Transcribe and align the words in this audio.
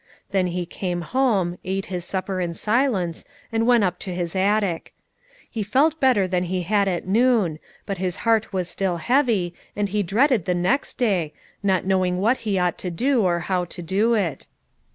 Then 0.31 0.47
he 0.47 0.65
came 0.65 1.01
home, 1.01 1.59
ate 1.63 1.85
his 1.85 2.03
supper 2.03 2.41
in 2.41 2.55
silence, 2.55 3.23
and 3.51 3.67
went 3.67 3.83
up 3.83 3.99
to 3.99 4.15
his 4.15 4.35
attic. 4.35 4.95
He 5.47 5.61
felt 5.61 5.99
better 5.99 6.27
than 6.27 6.45
he 6.45 6.63
had 6.63 6.87
at 6.87 7.05
noon, 7.07 7.59
but 7.85 7.99
his 7.99 8.15
heart 8.25 8.51
was 8.51 8.67
still 8.67 8.97
heavy, 8.97 9.53
and 9.75 9.89
he 9.89 10.01
dreaded 10.01 10.45
the 10.45 10.55
next 10.55 10.95
day, 10.97 11.33
not 11.61 11.85
knowing 11.85 12.17
what 12.17 12.37
he 12.37 12.57
ought 12.57 12.79
to 12.79 12.89
do, 12.89 13.21
or 13.21 13.41
how 13.41 13.63
to 13.65 13.81
do 13.83 14.15
it. 14.15 14.47